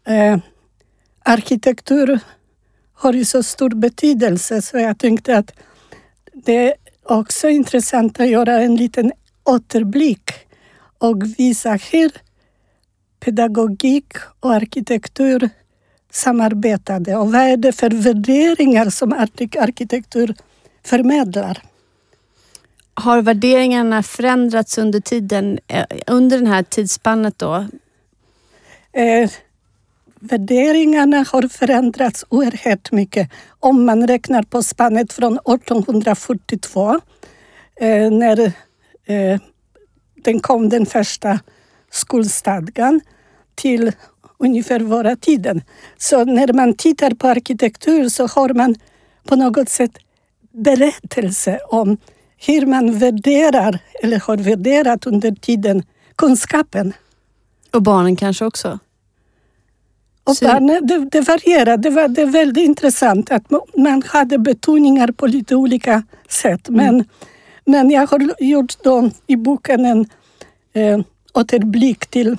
[0.07, 0.37] eh,
[1.23, 2.19] arkitektur
[2.93, 5.51] har ju så stor betydelse så jag tänkte att
[6.33, 9.11] det är också intressant att göra en liten
[9.43, 10.46] återblick
[10.97, 12.11] och visa hur
[13.19, 15.49] pedagogik och arkitektur
[16.11, 19.13] samarbetade och vad är det för värderingar som
[19.59, 20.35] arkitektur
[20.83, 21.61] förmedlar.
[22.93, 27.67] Har värderingarna förändrats under tiden, eh, under den här tidsspannet då?
[28.91, 29.29] Eh,
[30.19, 33.29] värderingarna har förändrats oerhört mycket.
[33.59, 36.99] Om man räknar på spannet från 1842
[37.75, 38.39] eh, när
[39.05, 39.39] eh,
[40.27, 41.39] den kom den första
[41.91, 43.01] skolstadgan
[43.55, 43.91] till
[44.37, 45.61] ungefär våra tiden.
[45.97, 48.75] Så när man tittar på arkitektur så har man
[49.23, 49.91] på något sätt
[50.51, 51.97] berättelse om
[52.37, 55.83] hur man värderar, eller har värderat under tiden,
[56.15, 56.93] kunskapen.
[57.73, 58.79] Och barnen kanske också?
[60.23, 61.77] Och barnen, det, det varierar.
[61.77, 63.43] Det var det är väldigt intressant att
[63.75, 66.69] man hade betoningar på lite olika sätt.
[66.69, 67.05] Men, mm
[67.67, 70.09] men jag har gjort då i boken en
[70.73, 70.99] eh,
[71.33, 72.37] återblick till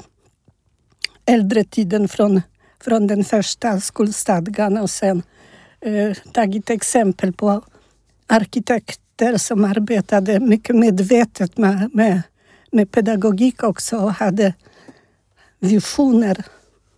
[1.26, 2.42] äldre tiden från,
[2.80, 5.22] från den första skolstadgan och sen
[5.80, 7.62] eh, tagit exempel på
[8.26, 12.22] arkitekter som arbetade mycket medvetet med, med,
[12.72, 14.54] med pedagogik också och hade
[15.58, 16.44] visioner.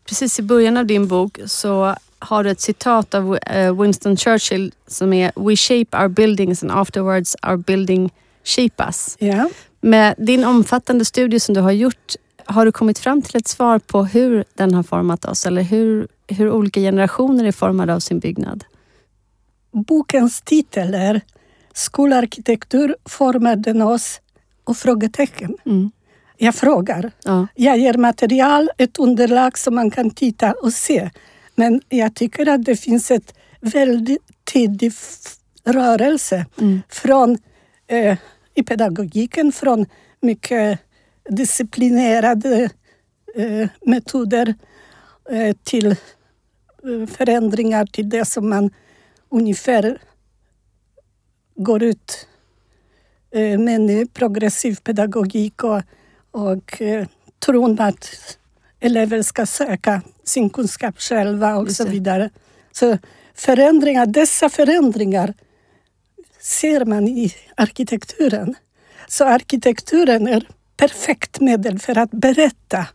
[0.05, 4.73] Precis i början av din bok så har du ett citat av eh, Winston Churchill
[4.87, 8.11] som är We shape our buildings and afterwards our building
[8.45, 9.17] shape us.
[9.19, 9.49] Ja.
[9.81, 13.79] Med din omfattande studie som du har gjort, har du kommit fram till ett svar
[13.79, 18.19] på hur den har format oss eller hur, hur olika generationer är formade av sin
[18.19, 18.65] byggnad?
[19.73, 21.21] Bokens titel är
[21.75, 24.21] Skolarkitektur formar den oss?
[24.71, 25.57] och frågetecken.
[25.67, 25.91] Mm.
[26.37, 27.11] Jag frågar.
[27.25, 27.47] Ja.
[27.55, 31.11] Jag ger material, ett underlag som man kan titta och se.
[31.61, 34.93] Men jag tycker att det finns ett väldigt tidig
[35.65, 36.83] rörelse mm.
[36.89, 37.39] från
[37.87, 38.19] eh,
[38.55, 39.87] i pedagogiken från
[40.21, 40.79] mycket
[41.29, 42.71] disciplinerade
[43.35, 44.55] eh, metoder
[45.31, 48.71] eh, till eh, förändringar till det som man
[49.29, 50.03] ungefär
[51.57, 52.29] går ut
[53.31, 55.83] eh, med nu, progressiv pedagogik och,
[56.31, 57.07] och eh,
[57.39, 58.39] tron att
[58.81, 62.31] elever ska söka sin kunskap själva och så vidare.
[62.73, 62.99] Så
[63.35, 65.35] förändringar, dessa förändringar
[66.41, 68.55] ser man i arkitekturen.
[69.09, 72.87] Så arkitekturen är perfekt medel för att berätta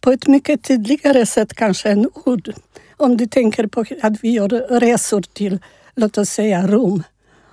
[0.00, 2.52] på ett mycket tydligare sätt kanske än ord.
[2.96, 4.48] Om du tänker på att vi gör
[4.80, 5.58] resor till,
[5.94, 7.02] låt oss säga Rom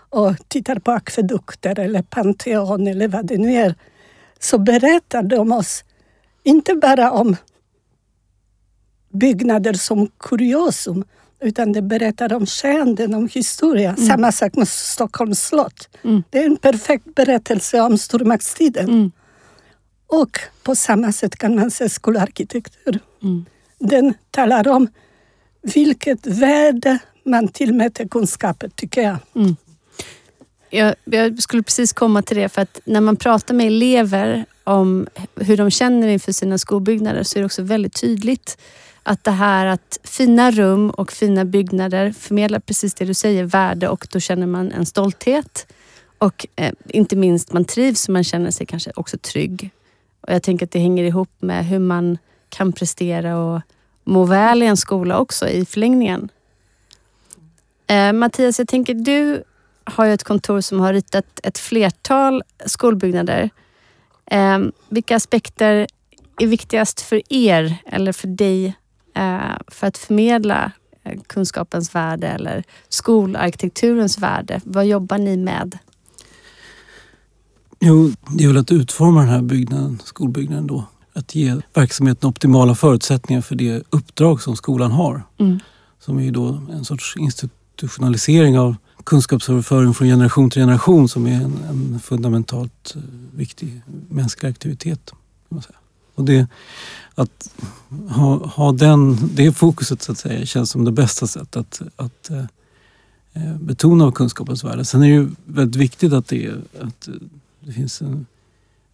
[0.09, 3.75] och tittar på akvedukter eller Pantheon eller vad det nu är,
[4.39, 5.83] så berättar de oss
[6.43, 7.35] inte bara om
[9.09, 11.03] byggnader som kuriosum,
[11.41, 13.89] utan det berättar om skeenden, om historia.
[13.89, 14.07] Mm.
[14.07, 15.89] Samma sak med Stockholms slott.
[16.03, 16.23] Mm.
[16.29, 18.89] Det är en perfekt berättelse om stormaktstiden.
[18.89, 19.11] Mm.
[20.07, 22.99] Och på samma sätt kan man se skolarkitektur.
[23.23, 23.45] Mm.
[23.79, 24.87] Den talar om
[25.61, 29.17] vilket värde man tillmäter kunskapen, tycker jag.
[30.69, 35.07] Jag, jag, skulle precis komma till det, för att när man pratar med elever om
[35.35, 38.57] hur de känner inför sina skolbyggnader så är det också väldigt tydligt
[39.03, 43.89] att det här att fina rum och fina byggnader förmedlar precis det du säger, värde
[43.89, 45.67] och då känner man en stolthet.
[46.17, 49.69] Och eh, inte minst man trivs och man känner sig kanske också trygg.
[50.21, 52.17] Och Jag tänker att det hänger ihop med hur man
[52.49, 53.61] kan prestera och
[54.03, 56.29] må väl i en skola också i förlängningen.
[57.87, 59.43] Eh, Mattias, jag tänker du
[59.89, 63.49] har ju ett kontor som har ritat ett flertal skolbyggnader.
[64.31, 65.87] Eh, vilka aspekter
[66.39, 68.75] är viktigast för er eller för dig
[69.19, 70.71] Eh, för att förmedla
[71.03, 74.61] eh, kunskapens värde eller skolarkitekturens värde?
[74.63, 75.77] Vad jobbar ni med?
[77.79, 80.83] Jo, det är väl att utforma den här byggnaden, skolbyggnaden då.
[81.13, 85.23] Att ge verksamheten optimala förutsättningar för det uppdrag som skolan har.
[85.37, 85.59] Mm.
[85.99, 91.57] Som är då en sorts institutionalisering av kunskapsöverföring från generation till generation som är en,
[91.69, 93.01] en fundamentalt eh,
[93.35, 95.09] viktig mänsklig aktivitet.
[95.09, 95.77] Kan man säga.
[96.15, 96.47] Och det,
[97.15, 97.51] att
[98.09, 102.29] ha, ha den, det fokuset så att säga känns som det bästa sättet att, att
[102.29, 102.45] eh,
[103.33, 104.85] eh betona kunskapens värde.
[104.85, 107.13] Sen är det ju väldigt viktigt att det, att eh,
[107.59, 108.25] det finns en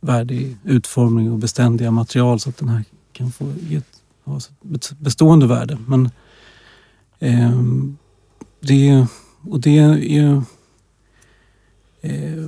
[0.02, 4.38] värdig utformning och beständiga material så att den här kan få ett, ha
[4.76, 5.78] ett bestående värde.
[5.88, 6.10] Men
[7.20, 7.62] eh,
[8.60, 9.08] det,
[9.50, 10.36] och det är ju
[12.02, 12.48] eh,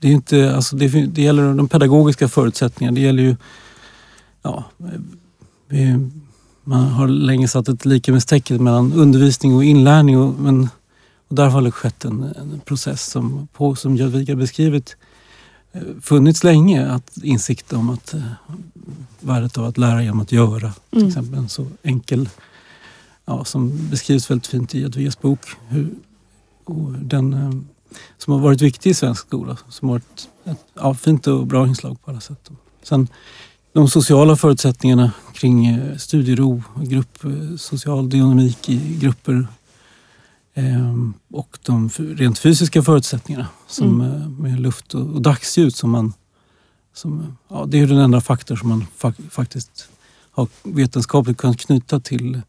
[0.00, 2.94] det är inte, alltså det, det gäller de pedagogiska förutsättningarna.
[2.94, 3.36] Det gäller ju
[4.42, 4.64] ja,
[5.68, 6.08] vi,
[6.64, 10.18] man har länge satt ett likhetstecken mellan undervisning och inlärning.
[10.18, 10.68] Och, men,
[11.28, 14.96] och där har det skett en, en process som, på, som Jadwiga beskrivit
[15.72, 16.90] eh, funnits länge.
[16.90, 18.22] Att insikt om att eh,
[19.20, 20.72] värdet av att lära genom att göra.
[20.90, 21.08] Till Mm.
[21.08, 22.28] exempel en så enkel,
[23.24, 25.40] ja, som beskrivs väldigt fint i Jadwigas bok.
[25.68, 25.88] Hur,
[27.00, 27.50] den, eh,
[28.18, 29.56] som har varit viktig i svensk skola.
[29.68, 32.50] Som har varit ett ja, fint och bra inslag på alla sätt.
[32.82, 33.08] Sen
[33.72, 39.46] de sociala förutsättningarna kring eh, studiero, grupp, eh, social dynamik i grupper
[40.54, 45.76] ehm, och de rent fysiska förutsättningarna som, eh, med luft och, dagsljus.
[45.76, 46.12] Som man,
[46.94, 49.88] som, ja, det är den enda faktor som man fa- faktiskt
[50.30, 52.40] har vetenskapligt kunnat knyta till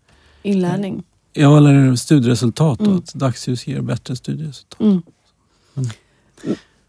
[0.43, 1.03] Inlärning.
[1.37, 2.97] Ja, eller studieresultat Mm.
[2.97, 4.79] att dagsljus ger bättre studieresultat.
[4.79, 5.01] Mm.
[5.75, 5.89] Mm.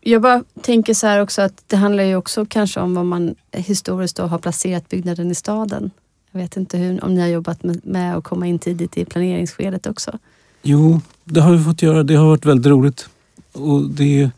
[0.01, 3.35] Jag bara tänker så här också att det handlar ju också kanske om vad man
[3.53, 5.91] historiskt då har placerat byggnaden i staden.
[6.33, 9.05] Jag vet inte hur, om ni har jobbat med, med att komma in tidigt i
[9.05, 10.19] planeringsskedet också.
[10.63, 12.03] Jo, det har vi fått göra.
[12.03, 13.09] Det har varit väldigt roligt.
[13.53, 14.31] Och det, är,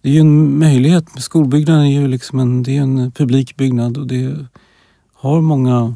[0.00, 1.04] det är ju en möjlighet.
[1.18, 4.46] Skolbyggnaden är ju liksom en, det är en publik byggnad och det
[5.14, 5.94] har många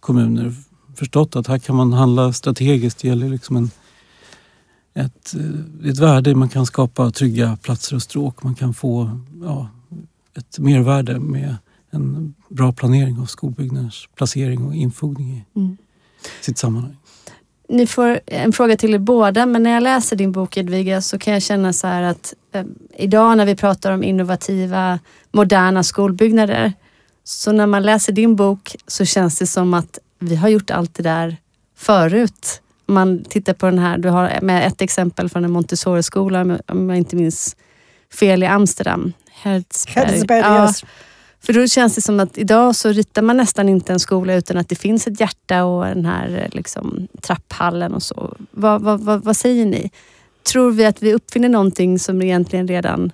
[0.00, 0.54] kommuner
[0.94, 2.98] förstått att här kan man handla strategiskt.
[2.98, 3.70] Det gäller liksom en,
[4.94, 6.34] ett, eh, ett värde.
[6.34, 8.42] Man kan skapa trygga platser och stråk.
[8.42, 9.68] Man kan få ja,
[10.36, 11.56] ett mervärde med
[11.90, 15.76] en bra planering av skolbyggnaders placering och infogning i Mm.
[16.40, 16.96] sitt sammanhang.
[17.68, 21.18] Ni får en fråga till er båda, men när jag läser din bok Edviga så
[21.18, 22.64] kan jag känna så här att eh,
[22.98, 24.98] idag när vi pratar om innovativa,
[25.32, 26.72] moderna skolbyggnader,
[27.24, 30.94] så när man läser din bok så känns det som att vi har gjort allt
[30.94, 31.36] det där
[31.76, 32.62] förut.
[32.86, 36.98] Man tittar på den här, du har med ett exempel från en Montessori-skola, om jag
[36.98, 37.56] inte minns
[38.14, 39.12] fel, i Amsterdam.
[39.30, 40.06] Herzberg.
[40.06, 40.84] Herzberg, Ja, yes.
[41.40, 44.56] för då känns det som att idag så ritar man nästan inte en skola utan
[44.56, 48.36] att det finns ett hjärta och den här liksom, trapphallen och så.
[48.50, 49.90] Vad, vad, vad, vad säger ni?
[50.42, 53.12] Tror vi att vi uppfinner någonting som egentligen redan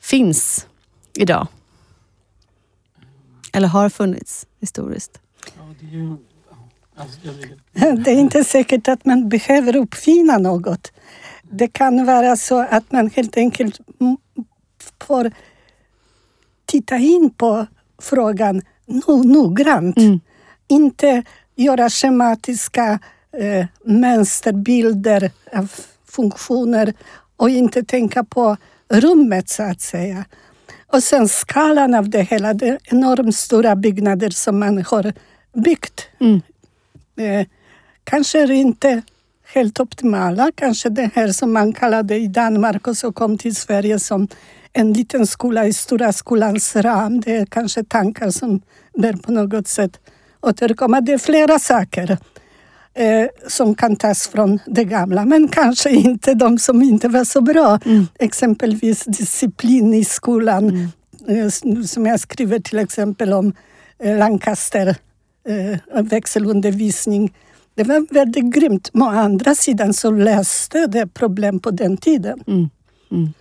[0.00, 0.66] finns
[1.14, 1.46] idag?
[3.52, 5.20] Eller har funnits historiskt?
[8.04, 10.92] Det är inte säkert att man behöver uppfinna något.
[11.42, 13.80] Det kan vara så att man helt enkelt
[15.06, 15.32] får
[16.66, 17.66] titta in på
[18.02, 19.98] frågan no- noggrant.
[19.98, 20.20] Mm.
[20.68, 21.22] Inte
[21.56, 22.98] göra schematiska
[23.38, 25.72] eh, mönsterbilder av
[26.06, 26.94] funktioner
[27.36, 28.56] och inte tänka på
[28.88, 30.24] rummet så att säga.
[30.86, 35.12] Och sen skalan av det hela, det enormt stora byggnader som man har
[35.54, 36.08] byggt.
[36.20, 36.42] Mm.
[37.16, 37.46] Eh,
[38.04, 39.02] kanske inte
[39.54, 40.50] helt optimala.
[40.54, 44.28] Kanske det här som man kallade i Danmark och så kom till Sverige som
[44.72, 47.20] en liten skola i stora skolans ram.
[47.20, 48.60] Det är kanske tankar som
[48.98, 50.00] bör på något sätt
[50.40, 51.00] återkomma.
[51.00, 52.18] Det är flera saker
[52.94, 57.40] eh, som kan tas från det gamla, men kanske inte de som inte var så
[57.40, 57.78] bra.
[57.84, 58.06] Mm.
[58.18, 60.88] Exempelvis disciplin i skolan,
[61.28, 61.48] eh,
[61.86, 63.52] som jag skriver till exempel om
[63.98, 64.96] eh, Lancaster,
[65.48, 67.34] eh, växelundervisning.
[67.74, 68.90] Det var väldigt grymt.
[68.92, 72.44] Men å andra sidan så löste det problem på den tiden.
[72.46, 72.70] Mm.
[73.10, 73.32] Mm.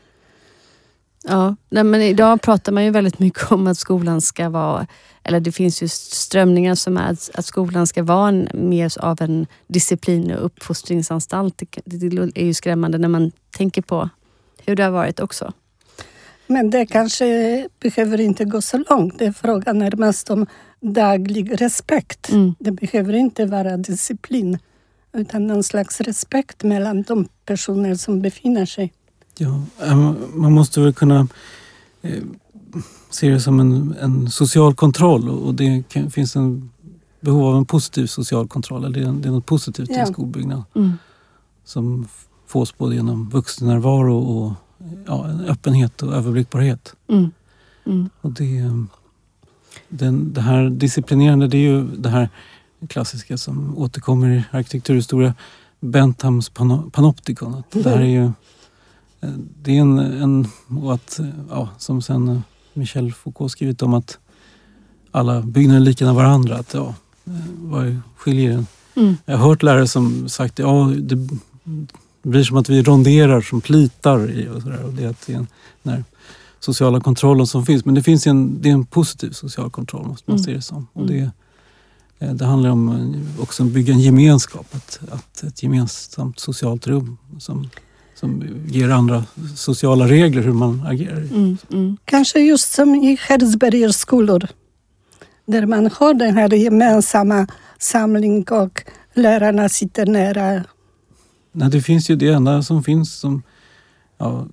[1.24, 4.88] Ja, nej, men idag pratar man ju väldigt mycket om att skolan ska vara,
[5.24, 9.22] eller det finns ju strömningar som är att, att skolan ska vara en, mer av
[9.22, 11.58] en disciplin och uppfostringsanstalt.
[11.58, 14.10] Det, det är ju skrämmande när man tänker på
[14.66, 15.54] hur det har varit också.
[16.48, 19.20] Men det kanske behöver inte gå så långt.
[19.20, 20.46] Det är frågan närmast om
[20.82, 22.30] daglig respekt.
[22.32, 22.56] Mm.
[22.60, 24.58] Det behöver inte vara disciplin
[25.14, 28.94] utan någon slags respekt mellan de personer som befinner sig.
[29.38, 31.28] Ja, eh, man måste väl kunna
[32.02, 32.24] eh,
[33.10, 36.70] se det som en, en social kontroll och det kan, finns en
[37.20, 38.86] behov av en positiv social kontroll.
[38.86, 40.00] Eller det, är, det är något positivt i Ja.
[40.00, 40.92] en skolbyggnad Mm.
[41.66, 42.08] som
[42.48, 44.52] fås både genom vuxennärvaro och
[45.08, 46.96] ja, en öppenhet och överblickbarhet.
[47.08, 47.32] Mm.
[47.86, 48.10] Mm.
[48.22, 48.72] Och det,
[49.90, 52.30] den, det här disciplinerande, det är ju det här
[52.88, 55.34] klassiska som återkommer i arkitekturhistoria.
[55.80, 57.54] Benthams pano, panoptikon.
[57.54, 58.26] Att det här är ju
[59.22, 59.30] eh,
[59.62, 60.48] det är en, en
[60.82, 61.20] och att,
[61.50, 62.40] ja, som sen eh,
[62.74, 64.18] Michel Foucault skrivit om att
[65.12, 66.58] alla byggnader är likadana varandra.
[66.58, 68.68] Att, ja, eh, vad skiljer den?
[68.96, 69.18] Mm.
[69.26, 71.30] Jag har hört lärare som sagt ja, det
[72.30, 75.34] blir som att vi ronderar som plitar i och, så där, och det är det
[75.84, 76.04] den här
[76.60, 77.86] sociala kontrollen som finns.
[77.86, 80.44] Men det finns en, det är en positiv social kontroll måste man Mm.
[80.46, 80.88] se det som.
[80.94, 81.14] Och Mm.
[82.20, 86.40] det, eh, det handlar om eh, också att bygga en gemenskap, att, att ett gemensamt
[86.40, 87.70] socialt rum som,
[88.16, 91.18] som ger andra sociala regler hur man agerar.
[91.18, 91.58] Mm.
[91.72, 91.98] Mm.
[92.06, 94.48] Kanske just som i Herzbergers skolor.
[95.46, 97.48] Där man har den här gemensamma
[97.80, 98.84] samling och
[99.14, 100.64] lärarna sitter nära.
[101.54, 103.44] Nej, det finns ju det enda som finns som,
[104.18, 104.46] ja,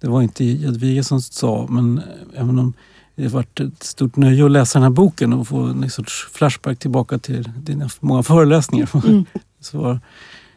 [0.00, 2.00] det var inte Jadwiga som sa, men
[2.34, 2.72] även om
[3.16, 6.28] det har varit ett stort nöje att läsa den här boken och få en sorts
[6.32, 8.90] flashback tillbaka till dina många föreläsningar.
[9.04, 9.24] Mm.
[9.60, 10.00] Så var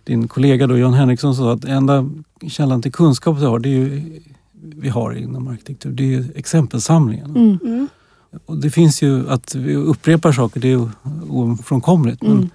[0.04, 2.10] din kollega då, Jan Henriksson sa att enda
[2.48, 4.20] källan till kunskap vi har, det är ju,
[4.62, 7.30] vi har inom arkitektur, det är exempelsamlingen.
[7.30, 7.60] Mm.
[7.64, 7.88] Mm.
[8.46, 10.90] Och det finns ju, att vi upprepar saker, det är
[11.30, 12.22] ofrånkomligt.
[12.22, 12.50] Men mm.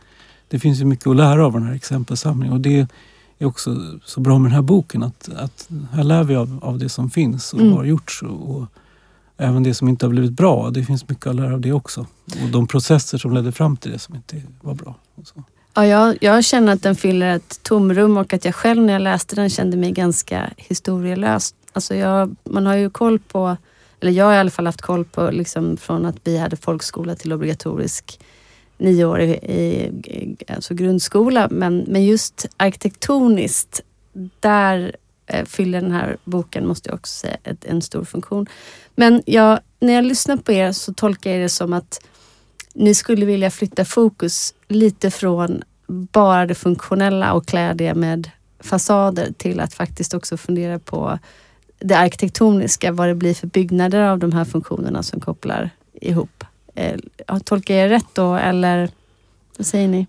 [0.48, 2.54] det finns ju mycket att lära av den här exempelsamlingen.
[2.54, 2.88] Och det
[3.42, 6.78] är också så bra med den här boken, att, att här lär vi av, av
[6.78, 7.72] det som finns och mm.
[7.72, 8.22] har gjorts.
[8.22, 8.66] Och, och,
[9.36, 12.06] även det som inte har blivit bra, det finns mycket att lära av det också.
[12.44, 14.94] Och de processer som ledde fram till det som inte var bra.
[15.74, 19.02] Ja, jag, jag känner att den fyller ett tomrum och att jag själv när jag
[19.02, 21.54] läste den kände mig ganska historielös.
[21.72, 23.56] Alltså jag, man har ju koll på,
[24.00, 27.14] eller jag har i alla fall haft koll på liksom från att vi hade folkskola
[27.14, 28.20] till obligatorisk
[28.82, 29.90] nioårig i,
[30.48, 31.48] alltså grundskola.
[31.50, 33.80] Men, men just arkitektoniskt,
[34.40, 38.46] där eh, fyller den här boken, måste jag också säga, ett, en stor funktion.
[38.94, 42.06] Men jag, när jag lyssnar på er så tolkar jag det som att
[42.74, 49.32] ni skulle vilja flytta fokus lite från bara det funktionella och klä det med fasader
[49.36, 51.18] till att faktiskt också fundera på
[51.78, 56.44] det arkitektoniska, vad det blir för byggnader av de här funktionerna som kopplar ihop.
[56.74, 56.98] Eh,
[57.44, 58.90] tolkar jag rätt då eller
[59.58, 60.06] vad säger ni?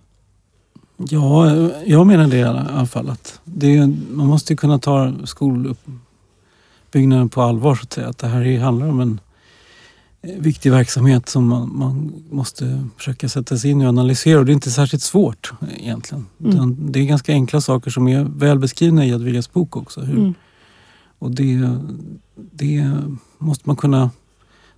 [0.98, 1.52] Ja,
[1.86, 3.10] jag menar det i alla fall.
[3.10, 8.08] Att det, man måste kunna ta skolbyggnaden på allvar så att säga.
[8.08, 9.20] Att det här handlar om en
[10.22, 14.40] viktig verksamhet som man, man, måste försöka sätta sig in i och analysera.
[14.40, 16.26] Och det är inte särskilt svårt egentligen.
[16.44, 16.92] Mm.
[16.92, 20.02] Det är ganska enkla saker som är väl beskrivna i Jadwigas bok också.
[20.02, 20.34] Hur, mm.
[21.20, 21.78] Och det,
[22.36, 22.92] det
[23.38, 24.10] måste man kunna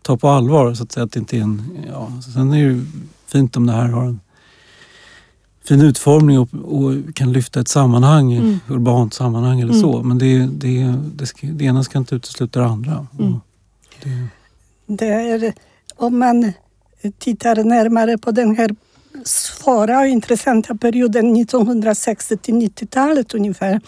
[0.06, 1.04] ta på allvar så att säga.
[1.04, 2.86] Att det inte är en, ja, sen är det
[3.28, 4.20] fint om det här har en
[5.68, 8.60] fin utformning och, och kan lyfta ett sammanhang, mm.
[8.68, 9.82] urbant sammanhang eller mm.
[9.82, 10.04] så.
[10.04, 13.08] Men det, det, det, ska, det ena ska inte utesluta det andra.
[13.20, 13.40] Mm.
[14.04, 14.28] Det,
[14.86, 15.54] det är,
[15.96, 16.54] om man
[17.18, 18.76] tittar närmare på den här
[19.26, 23.82] svåra och intressanta perioden 1960 till 90-talet ungefär,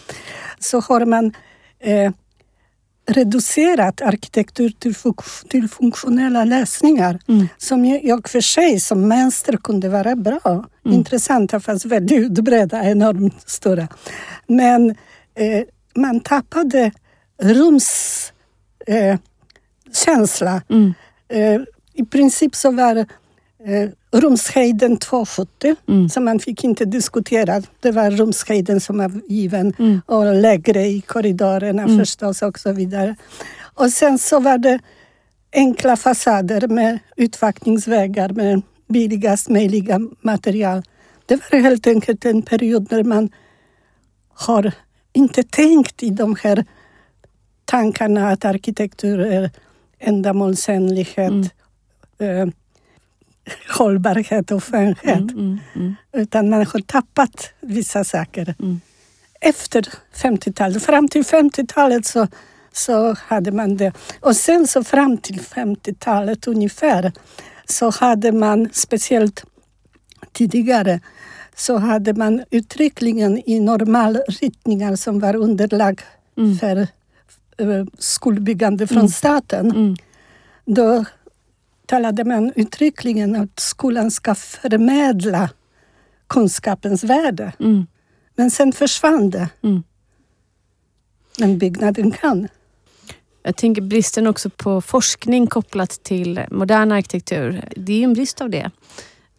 [0.58, 1.32] så har man
[1.78, 2.12] eh,
[3.08, 4.94] reducerat arkitektur till,
[5.48, 7.48] till funktionella lösningar mm.
[7.58, 10.64] som jag för sig som mönster kunde vara bra.
[10.84, 10.98] Mm.
[10.98, 13.88] Intressanta fast väldigt utbredda, enormt stora.
[14.46, 14.90] Men
[15.34, 15.62] eh,
[15.94, 16.92] man tappade
[17.42, 18.32] rums...
[18.86, 19.18] Eh.
[20.68, 20.94] Mm.
[21.28, 21.60] Eh,
[21.94, 26.08] I princip så var eh, rumshöjden 2,70 mm.
[26.08, 27.62] så man fick inte diskutera.
[27.80, 30.00] Det var rumshöjden som var given mm.
[30.06, 31.98] och lägre i korridorerna mm.
[31.98, 33.16] förstås och så vidare.
[33.74, 34.78] Och sen så var det
[35.52, 40.82] enkla fasader med utvaktningsvägar med billigast möjliga material.
[41.26, 43.30] Det var helt enkelt en period när man
[44.34, 44.72] har
[45.12, 46.64] inte tänkt i de här
[47.64, 49.50] tankarna att arkitektur är
[49.98, 51.52] ändamålsenlighet,
[52.18, 52.52] mm.
[53.78, 55.06] hållbarhet och skönhet.
[55.06, 58.54] Mm, mm, mm, Utan man har tappat vissa saker.
[58.58, 58.80] Mm.
[59.40, 62.26] Efter 50-talet, fram till 50-talet så,
[62.72, 63.92] så hade man det.
[64.20, 67.12] Och sen så fram till 50-talet ungefär
[67.64, 69.44] så hade man, speciellt
[70.32, 71.00] tidigare,
[71.56, 76.00] så hade man uttryckligen i normalritningar som var underlag
[76.36, 76.56] mm.
[76.56, 76.88] för
[77.60, 79.08] Eh, skolbyggande från mm.
[79.08, 79.96] staten.
[80.64, 81.04] Då
[81.88, 85.50] talade man uttryckligen att skolan ska förmedla
[86.26, 87.52] kunskapens värde.
[87.60, 87.86] Mm.
[88.36, 89.48] Men sen försvann det.
[89.62, 89.82] Mm.
[91.38, 92.48] Men byggnaden kan.
[93.42, 97.64] Jag tänker bristen också på forskning kopplat till modern arkitektur.
[97.76, 98.70] Det är ju en brist av det.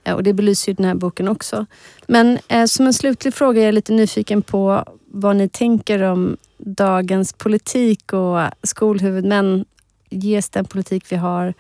[0.04, 1.66] Eh, och det belyser ju den här boken också.
[2.08, 6.38] Men eh, som en slutlig fråga är jag lite nyfiken på vad ni tänker om
[6.58, 9.66] dagens politik och skolhuvudmän.
[10.10, 11.54] Ges den politik vi har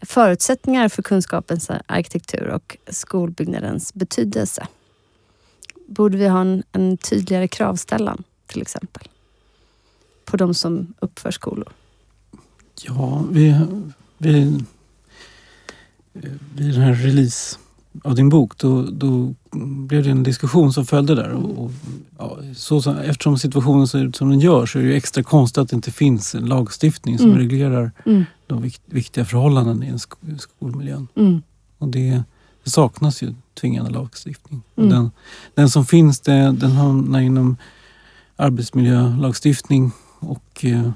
[0.00, 4.66] förutsättningar för kunskapens arkitektur och skolbyggnadens betydelse?
[5.86, 9.08] Borde vi ha en, en tydligare kravställan till exempel?
[10.24, 11.68] På de som uppför skolor?
[12.82, 13.60] Ja, vi,
[14.18, 14.64] vi
[16.54, 17.58] vid den här release
[18.04, 19.34] av din bok, då, då
[19.86, 21.30] blev det en diskussion som följde där.
[21.30, 21.70] Och, och
[22.18, 25.68] ja, så, eftersom situationen ser ut som den gör så är det extra konstigt att
[25.68, 27.38] det inte finns en lagstiftning som mm.
[27.38, 28.24] reglerar mm.
[28.52, 31.08] De viktiga förhållanden i en sk skolmiljön.
[31.14, 31.42] Mm.
[31.78, 32.22] Och det,
[32.64, 34.62] det, saknas ju tvingande lagstiftning.
[34.76, 34.90] Mm.
[34.90, 35.10] den,
[35.54, 37.56] den som finns det, den hamnar inom
[38.36, 40.90] arbetsmiljölagstiftning och eh,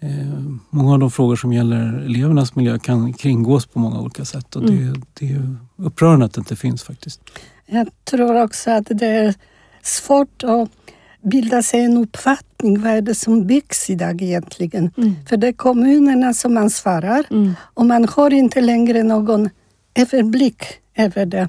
[0.00, 4.56] eh, många av de frågor som gäller elevernas miljö kan kringgås på många olika sätt
[4.56, 7.20] och det, det är upprörande att det inte finns faktiskt.
[7.66, 9.34] Jag tror också att det är
[9.82, 10.70] svårt att
[11.22, 12.80] bilda sig en uppfattning.
[12.82, 14.90] Vad är det som byggs idag egentligen?
[14.96, 15.14] Mm.
[15.28, 17.52] För det är kommunerna som ansvarar Mm.
[17.74, 19.50] och man har inte längre någon
[19.94, 20.62] överblick
[20.96, 21.48] över det.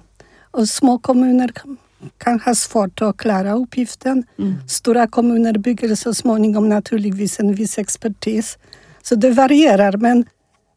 [0.52, 1.78] Och små kommuner kan,
[2.18, 4.24] kan ha svårt att klara uppgiften.
[4.40, 4.54] Mm.
[4.68, 8.58] Stora kommuner bygger så småningom naturligtvis en viss expertis.
[9.02, 10.26] Så det varierar, men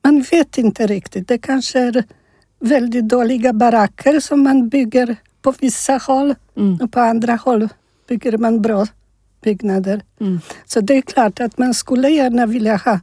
[0.04, 1.28] man vet inte riktigt.
[1.28, 2.04] Det kanske är
[2.60, 6.78] väldigt dåliga baracker som man bygger på vissa håll Mm.
[6.82, 7.68] och på andra håll
[8.08, 8.86] bygger man bra
[9.40, 10.02] byggnader.
[10.20, 10.40] Mm.
[10.64, 13.00] Så det är klart att man skulle gärna vilja ha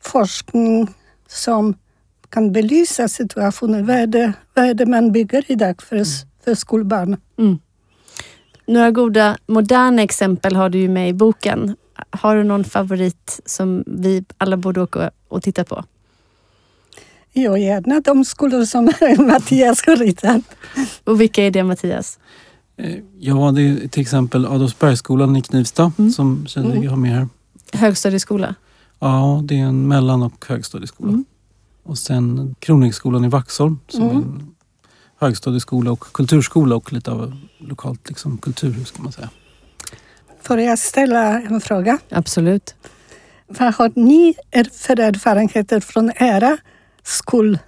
[0.00, 0.88] forskning
[1.28, 1.74] som
[2.28, 3.86] kan belysa situationen.
[3.86, 6.04] Vad är det, vad är det man bygger idag för,
[6.44, 7.16] för skolbarn?
[7.38, 7.58] Mm.
[8.66, 11.76] Några goda moderna exempel har du ju med i boken.
[12.10, 15.84] Har du någon favorit som vi alla borde åka och titta på?
[17.32, 18.84] Jo, gärna de skolor som
[19.18, 20.42] Mattias har ritat.
[21.04, 22.18] Och vilka är det Mattias?
[23.18, 26.10] Ja, det är till exempel Adolfsbergsskolan i Knivsta Mm.
[26.10, 27.28] som Kjell har med här.
[27.72, 28.54] Högstadieskola?
[28.98, 31.08] Ja, det är en mellan och högstadieskola.
[31.08, 31.24] Mm.
[31.82, 34.16] Och sen Kronhäcksskolan i Vaxholm som Mm.
[34.16, 34.54] är en
[35.18, 39.30] högstadieskola och kulturskola och lite av lokalt liksom, kulturhus kan man säga.
[40.42, 41.98] Får jag ställa en fråga?
[42.10, 42.74] Absolut.
[43.46, 46.56] Vad har ni er- för erfarenheter från era
[47.02, 47.60] skoltider?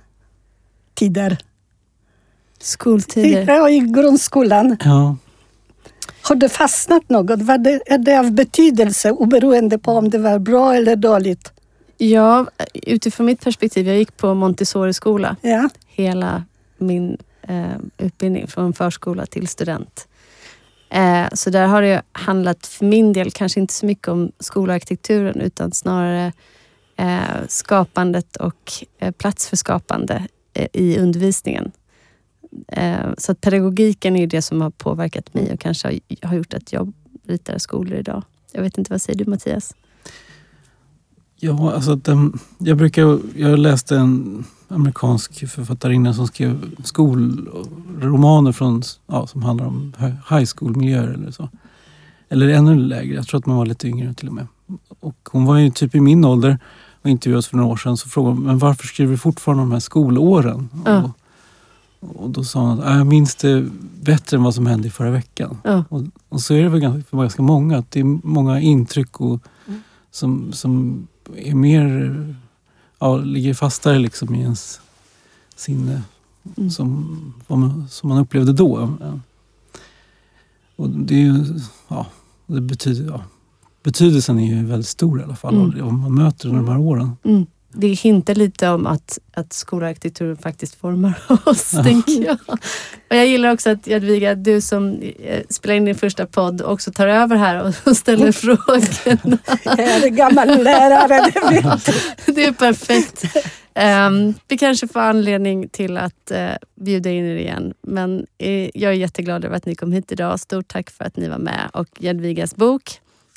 [2.62, 3.54] Skoltider?
[3.54, 4.76] Ja, I grundskolan.
[4.84, 5.16] Ja,
[6.22, 7.42] Har det fastnat något?
[7.42, 11.52] Var det, är det av betydelse oberoende på om det var bra eller dåligt?
[11.98, 13.86] Ja, utifrån mitt perspektiv.
[13.88, 15.68] Jag gick på Montessori-skola Ja.
[15.86, 16.44] hela
[16.78, 17.16] min
[17.48, 17.64] eh,
[17.98, 20.08] utbildning från förskola till student.
[20.90, 25.40] Eh, så där har det handlat för min del kanske inte så mycket om skolarkitekturen
[25.40, 26.32] utan snarare
[26.96, 31.72] eh, skapandet och eh, plats för skapande eh, i undervisningen.
[32.68, 36.92] Eh, så pedagogiken är det som har påverkat mig och kanske har, gjort att jag
[37.26, 38.22] ritar skolor idag.
[38.52, 39.74] Jag vet inte, vad säger du Mattias?
[41.44, 48.82] ja alltså att, em, jag brukar, jag läste en amerikansk författarinna som skrev skolromaner från,
[49.06, 51.48] ja, som handlar om hi- high school-miljöer eller så.
[52.28, 54.46] Eller ännu lägre, jag tror att man var lite yngre till och med.
[55.00, 56.58] Och hon var ju typ i min ålder
[57.02, 57.96] och intervjuades för några år sedan.
[57.96, 60.68] Så frågade hon, men varför skriver du fortfarande de här skolåren?
[60.84, 61.02] Ja.
[61.02, 61.10] Och,
[62.02, 63.68] och då sa hon att "Ah, jag minns det
[64.02, 65.58] bättre än vad som hände i förra veckan.
[65.64, 65.84] Ja.
[65.88, 67.78] Och, och så är det väl ganska, för ganska många.
[67.78, 69.80] Att det är många intryck och, Mm.
[70.10, 72.34] som, som är mer,
[72.98, 74.80] ja, ligger fastare liksom i ens
[75.56, 76.02] sinne.
[76.56, 76.70] Mm.
[76.70, 78.90] Som, vad man, som man upplevde då.
[80.76, 81.44] Och det är ju,
[81.88, 82.06] ja,
[82.46, 83.22] det betyder, ja,
[83.82, 85.54] betydelsen är ju väldigt stor i alla fall.
[85.54, 85.86] Mm.
[85.88, 87.10] Om man möter under de här åren.
[87.24, 87.46] Mm.
[87.74, 91.14] Det hintar lite om att, att skolarkitekturen faktiskt formar
[91.44, 91.82] oss, Ja.
[91.82, 92.38] tänker jag.
[93.10, 96.92] Och jag gillar också att Jadwiga, du som eh, spelar in din första podd, också
[96.92, 99.38] tar över här och ställer frågorna.
[99.64, 101.80] Jag är gammal lärare, det.
[102.34, 103.24] Det är perfekt.
[103.74, 106.50] Ehm, vi kanske får anledning till att eh,
[106.80, 107.74] bjuda in er igen.
[107.82, 110.40] Men eh, jag är jätteglad över att ni kom hit idag.
[110.40, 111.70] Stort tack för att ni var med.
[111.72, 112.82] Och Jadwigas bok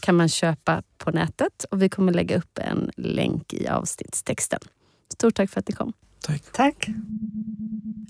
[0.06, 4.60] kan man köpa på nätet och vi kommer lägga upp en länk i avsnittstexten.
[5.14, 5.94] Stort tack för att ni kom.
[6.26, 6.44] Tack.
[6.52, 6.88] Tack.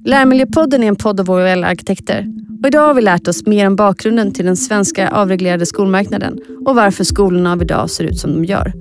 [0.06, 2.28] Lärmiljöpodden är en podd av våra arkitekter.
[2.62, 6.76] Och idag har vi lärt oss mer om bakgrunden till den svenska avreglerade skolmarknaden och
[6.76, 8.74] varför skolorna av idag ser ut som de gör.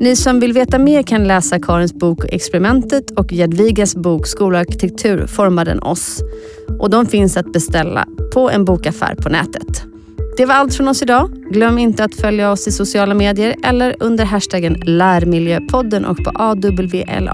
[0.00, 5.64] Ni som vill veta mer kan läsa Karins bok Experimentet och Jadwigas bok Skolarkitektur formar
[5.64, 6.22] den oss.
[6.80, 9.93] Och de finns att beställa på en bokaffär på nätet.
[10.36, 11.30] Det var allt från oss idag.
[11.50, 17.24] Glöm inte att följa oss i sociala medier eller under hashtaggen lärmiljöpodden och på awlark.se.